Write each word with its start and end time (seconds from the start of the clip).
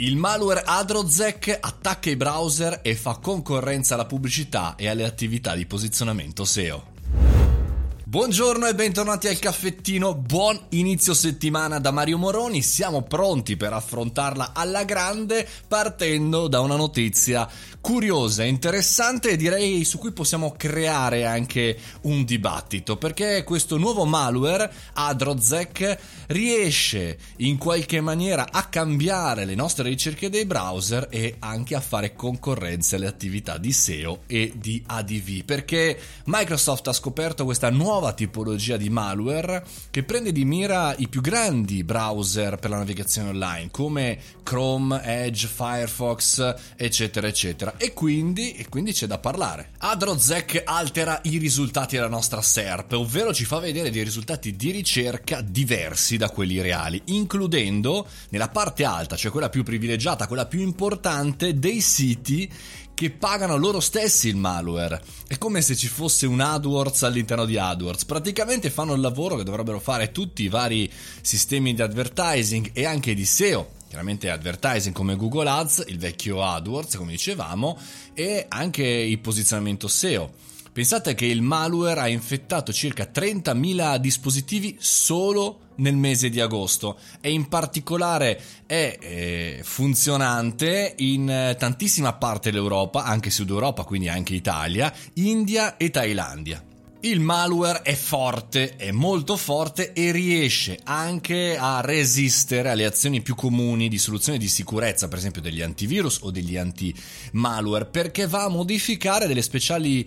Il 0.00 0.14
malware 0.16 0.62
Adrozec 0.64 1.58
attacca 1.60 2.08
i 2.08 2.14
browser 2.14 2.78
e 2.84 2.94
fa 2.94 3.16
concorrenza 3.16 3.94
alla 3.94 4.06
pubblicità 4.06 4.76
e 4.76 4.86
alle 4.86 5.02
attività 5.02 5.56
di 5.56 5.66
posizionamento 5.66 6.44
SEO. 6.44 6.97
Buongiorno 8.08 8.66
e 8.66 8.74
bentornati 8.74 9.28
al 9.28 9.38
caffettino, 9.38 10.14
buon 10.14 10.58
inizio 10.70 11.12
settimana 11.12 11.78
da 11.78 11.90
Mario 11.90 12.16
Moroni, 12.16 12.62
siamo 12.62 13.02
pronti 13.02 13.58
per 13.58 13.74
affrontarla 13.74 14.52
alla 14.54 14.84
grande 14.84 15.46
partendo 15.68 16.48
da 16.48 16.60
una 16.60 16.76
notizia 16.76 17.46
curiosa, 17.82 18.44
interessante 18.44 19.28
e 19.28 19.36
direi 19.36 19.84
su 19.84 19.98
cui 19.98 20.12
possiamo 20.12 20.54
creare 20.56 21.26
anche 21.26 21.78
un 22.02 22.24
dibattito 22.24 22.96
perché 22.96 23.44
questo 23.44 23.76
nuovo 23.76 24.06
malware 24.06 24.72
Adrozec 24.94 25.98
riesce 26.28 27.18
in 27.36 27.58
qualche 27.58 28.00
maniera 28.00 28.48
a 28.50 28.68
cambiare 28.68 29.44
le 29.44 29.54
nostre 29.54 29.86
ricerche 29.86 30.30
dei 30.30 30.46
browser 30.46 31.08
e 31.10 31.36
anche 31.40 31.74
a 31.74 31.80
fare 31.80 32.14
concorrenza 32.14 32.96
alle 32.96 33.06
attività 33.06 33.58
di 33.58 33.70
SEO 33.70 34.22
e 34.26 34.54
di 34.56 34.82
ADV 34.86 35.44
perché 35.44 35.98
Microsoft 36.24 36.88
ha 36.88 36.92
scoperto 36.94 37.44
questa 37.44 37.68
nuova 37.68 37.96
nuova 37.98 38.12
tipologia 38.12 38.76
di 38.76 38.90
malware 38.90 39.66
che 39.90 40.04
prende 40.04 40.30
di 40.30 40.44
mira 40.44 40.94
i 40.98 41.08
più 41.08 41.20
grandi 41.20 41.82
browser 41.82 42.56
per 42.56 42.70
la 42.70 42.76
navigazione 42.76 43.30
online 43.30 43.70
come 43.72 44.18
Chrome, 44.44 45.02
Edge, 45.02 45.48
Firefox, 45.48 46.54
eccetera, 46.76 47.26
eccetera. 47.26 47.74
E 47.76 47.92
quindi, 47.92 48.52
e 48.52 48.68
quindi 48.68 48.92
c'è 48.92 49.06
da 49.06 49.18
parlare. 49.18 49.72
Adrozec 49.78 50.62
altera 50.64 51.18
i 51.24 51.38
risultati 51.38 51.96
della 51.96 52.08
nostra 52.08 52.40
SERP, 52.40 52.92
ovvero 52.92 53.34
ci 53.34 53.44
fa 53.44 53.58
vedere 53.58 53.90
dei 53.90 54.04
risultati 54.04 54.54
di 54.54 54.70
ricerca 54.70 55.40
diversi 55.40 56.16
da 56.16 56.30
quelli 56.30 56.60
reali, 56.60 57.02
includendo 57.06 58.06
nella 58.30 58.48
parte 58.48 58.84
alta, 58.84 59.16
cioè 59.16 59.32
quella 59.32 59.48
più 59.48 59.64
privilegiata, 59.64 60.28
quella 60.28 60.46
più 60.46 60.60
importante, 60.60 61.58
dei 61.58 61.80
siti 61.80 62.48
che 62.98 63.10
pagano 63.10 63.56
loro 63.56 63.78
stessi 63.78 64.26
il 64.26 64.34
malware. 64.34 65.00
È 65.28 65.38
come 65.38 65.62
se 65.62 65.76
ci 65.76 65.86
fosse 65.86 66.26
un 66.26 66.40
AdWords 66.40 67.04
all'interno 67.04 67.44
di 67.44 67.56
AdWords. 67.56 68.04
Praticamente 68.04 68.70
fanno 68.70 68.92
il 68.92 69.00
lavoro 69.00 69.36
che 69.36 69.44
dovrebbero 69.44 69.78
fare 69.78 70.10
tutti 70.10 70.42
i 70.42 70.48
vari 70.48 70.90
sistemi 71.20 71.74
di 71.74 71.82
advertising 71.82 72.70
e 72.72 72.86
anche 72.86 73.14
di 73.14 73.24
SEO. 73.24 73.74
Chiaramente 73.86 74.28
advertising 74.30 74.92
come 74.92 75.14
Google 75.14 75.48
Ads, 75.48 75.84
il 75.86 75.96
vecchio 75.96 76.42
AdWords, 76.42 76.96
come 76.96 77.12
dicevamo, 77.12 77.78
e 78.14 78.46
anche 78.48 78.82
il 78.82 79.20
posizionamento 79.20 79.86
SEO. 79.86 80.32
Pensate 80.72 81.14
che 81.14 81.26
il 81.26 81.40
malware 81.40 82.00
ha 82.00 82.08
infettato 82.08 82.72
circa 82.72 83.08
30.000 83.14 83.98
dispositivi 83.98 84.76
solo 84.80 85.67
nel 85.78 85.96
mese 85.96 86.28
di 86.28 86.40
agosto 86.40 86.98
e 87.20 87.30
in 87.30 87.48
particolare 87.48 88.40
è 88.66 88.96
eh, 89.00 89.60
funzionante 89.62 90.94
in 90.98 91.28
eh, 91.28 91.56
tantissima 91.58 92.12
parte 92.14 92.50
dell'Europa, 92.50 93.04
anche 93.04 93.30
Sud 93.30 93.50
Europa, 93.50 93.84
quindi 93.84 94.08
anche 94.08 94.34
Italia, 94.34 94.92
India 95.14 95.76
e 95.76 95.90
Thailandia. 95.90 96.62
Il 97.00 97.20
malware 97.20 97.82
è 97.82 97.94
forte, 97.94 98.74
è 98.74 98.90
molto 98.90 99.36
forte 99.36 99.92
e 99.92 100.10
riesce 100.10 100.80
anche 100.82 101.56
a 101.56 101.80
resistere 101.80 102.70
alle 102.70 102.84
azioni 102.84 103.22
più 103.22 103.36
comuni 103.36 103.88
di 103.88 103.98
soluzione 103.98 104.36
di 104.36 104.48
sicurezza, 104.48 105.06
per 105.06 105.18
esempio 105.18 105.40
degli 105.40 105.62
antivirus 105.62 106.18
o 106.22 106.32
degli 106.32 106.56
anti-malware, 106.56 107.86
perché 107.86 108.26
va 108.26 108.42
a 108.42 108.48
modificare 108.48 109.28
delle 109.28 109.42
speciali 109.42 110.04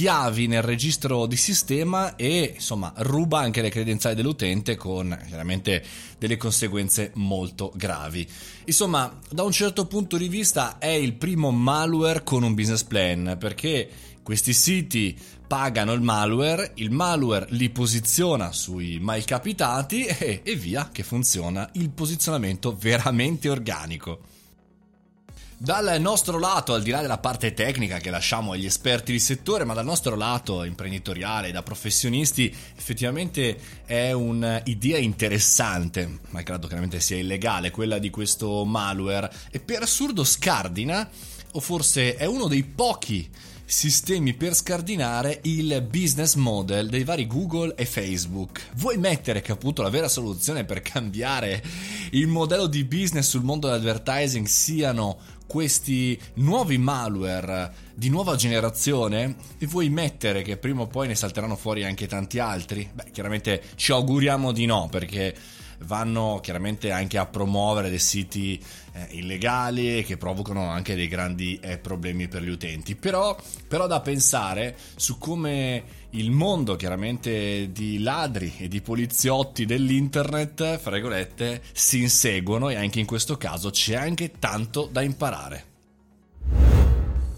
chiavi 0.00 0.46
nel 0.46 0.62
registro 0.62 1.26
di 1.26 1.36
sistema 1.36 2.16
e 2.16 2.54
insomma 2.54 2.90
ruba 2.96 3.40
anche 3.40 3.60
le 3.60 3.68
credenziali 3.68 4.16
dell'utente 4.16 4.74
con 4.74 5.14
chiaramente 5.26 5.84
delle 6.16 6.38
conseguenze 6.38 7.10
molto 7.16 7.70
gravi. 7.74 8.26
Insomma, 8.64 9.14
da 9.28 9.42
un 9.42 9.52
certo 9.52 9.86
punto 9.86 10.16
di 10.16 10.28
vista 10.28 10.78
è 10.78 10.86
il 10.86 11.12
primo 11.12 11.50
malware 11.50 12.24
con 12.24 12.44
un 12.44 12.54
business 12.54 12.82
plan 12.82 13.36
perché 13.38 13.90
questi 14.22 14.54
siti 14.54 15.14
pagano 15.46 15.92
il 15.92 16.00
malware, 16.00 16.72
il 16.76 16.90
malware 16.90 17.48
li 17.50 17.68
posiziona 17.68 18.52
sui 18.52 18.98
malcapitati 19.00 20.06
e, 20.06 20.40
e 20.42 20.54
via 20.54 20.88
che 20.90 21.02
funziona 21.02 21.68
il 21.74 21.90
posizionamento 21.90 22.74
veramente 22.74 23.50
organico. 23.50 24.39
Dal 25.62 26.00
nostro 26.00 26.38
lato, 26.38 26.72
al 26.72 26.82
di 26.82 26.88
là 26.88 27.02
della 27.02 27.18
parte 27.18 27.52
tecnica 27.52 27.98
che 27.98 28.08
lasciamo 28.08 28.52
agli 28.52 28.64
esperti 28.64 29.12
di 29.12 29.18
settore, 29.18 29.64
ma 29.64 29.74
dal 29.74 29.84
nostro 29.84 30.16
lato 30.16 30.64
imprenditoriale, 30.64 31.52
da 31.52 31.62
professionisti, 31.62 32.50
effettivamente 32.74 33.58
è 33.84 34.10
un'idea 34.12 34.96
interessante, 34.96 36.20
malgrado 36.30 36.66
chiaramente 36.66 36.98
sia 37.00 37.18
illegale, 37.18 37.70
quella 37.70 37.98
di 37.98 38.08
questo 38.08 38.64
malware, 38.64 39.30
e 39.50 39.60
per 39.60 39.82
assurdo 39.82 40.24
scardina, 40.24 41.06
o 41.52 41.60
forse 41.60 42.14
è 42.16 42.26
uno 42.26 42.46
dei 42.46 42.64
pochi 42.64 43.28
sistemi 43.70 44.34
per 44.34 44.54
scardinare 44.54 45.38
il 45.42 45.86
business 45.88 46.34
model 46.34 46.88
dei 46.88 47.04
vari 47.04 47.28
Google 47.28 47.74
e 47.76 47.86
Facebook. 47.86 48.70
Vuoi 48.74 48.98
mettere 48.98 49.40
che 49.42 49.52
appunto 49.52 49.82
la 49.82 49.90
vera 49.90 50.08
soluzione 50.08 50.64
per 50.64 50.82
cambiare 50.82 51.62
il 52.10 52.26
modello 52.26 52.66
di 52.66 52.84
business 52.84 53.28
sul 53.28 53.44
mondo 53.44 53.68
dell'advertising 53.68 54.46
siano 54.46 55.18
questi 55.46 56.20
nuovi 56.34 56.78
malware 56.78 57.72
di 57.94 58.08
nuova 58.08 58.34
generazione 58.34 59.36
e 59.58 59.66
vuoi 59.66 59.88
mettere 59.88 60.42
che 60.42 60.56
prima 60.56 60.82
o 60.82 60.86
poi 60.86 61.06
ne 61.06 61.14
salteranno 61.14 61.56
fuori 61.56 61.84
anche 61.84 62.08
tanti 62.08 62.40
altri? 62.40 62.88
Beh, 62.92 63.10
chiaramente 63.12 63.62
ci 63.76 63.92
auguriamo 63.92 64.50
di 64.50 64.66
no 64.66 64.88
perché 64.90 65.34
vanno 65.84 66.40
chiaramente 66.42 66.90
anche 66.90 67.18
a 67.18 67.26
promuovere 67.26 67.90
dei 67.90 67.98
siti 67.98 68.62
eh, 68.92 69.06
illegali 69.10 70.04
che 70.04 70.16
provocano 70.16 70.68
anche 70.68 70.94
dei 70.94 71.08
grandi 71.08 71.58
eh, 71.60 71.78
problemi 71.78 72.28
per 72.28 72.42
gli 72.42 72.48
utenti. 72.48 72.94
Però, 72.94 73.36
però 73.68 73.86
da 73.86 74.00
pensare 74.00 74.76
su 74.96 75.18
come 75.18 75.98
il 76.10 76.30
mondo 76.30 76.76
chiaramente 76.76 77.70
di 77.72 78.00
ladri 78.00 78.54
e 78.58 78.68
di 78.68 78.80
poliziotti 78.80 79.64
dell'internet, 79.64 80.78
fra 80.78 80.92
virgolette, 80.92 81.62
si 81.72 82.00
inseguono 82.00 82.68
e 82.68 82.76
anche 82.76 83.00
in 83.00 83.06
questo 83.06 83.36
caso 83.36 83.70
c'è 83.70 83.94
anche 83.94 84.32
tanto 84.38 84.88
da 84.90 85.02
imparare. 85.02 85.69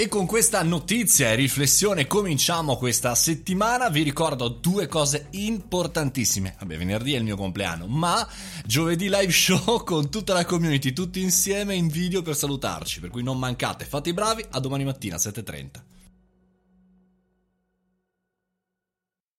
E 0.00 0.06
con 0.06 0.26
questa 0.26 0.62
notizia 0.62 1.32
e 1.32 1.34
riflessione 1.34 2.06
cominciamo 2.06 2.76
questa 2.76 3.16
settimana. 3.16 3.90
Vi 3.90 4.04
ricordo 4.04 4.46
due 4.46 4.86
cose 4.86 5.26
importantissime. 5.30 6.54
Vabbè, 6.56 6.78
venerdì 6.78 7.14
è 7.14 7.16
il 7.16 7.24
mio 7.24 7.34
compleanno, 7.34 7.88
ma 7.88 8.24
giovedì 8.64 9.08
live 9.08 9.32
show 9.32 9.82
con 9.82 10.08
tutta 10.08 10.34
la 10.34 10.44
community, 10.44 10.92
tutti 10.92 11.20
insieme 11.20 11.74
in 11.74 11.88
video 11.88 12.22
per 12.22 12.36
salutarci. 12.36 13.00
Per 13.00 13.10
cui 13.10 13.24
non 13.24 13.40
mancate, 13.40 13.86
fate 13.86 14.10
i 14.10 14.14
bravi, 14.14 14.44
a 14.50 14.60
domani 14.60 14.84
mattina 14.84 15.16
7.30. 15.16 15.97